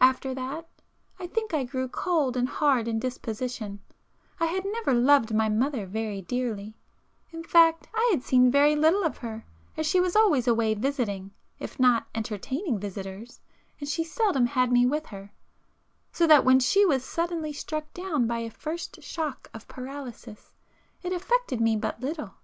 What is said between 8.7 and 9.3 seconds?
little of